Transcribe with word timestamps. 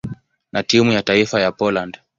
na 0.51 0.63
timu 0.63 0.91
ya 0.91 1.03
taifa 1.03 1.41
ya 1.41 1.51
Poland. 1.51 1.99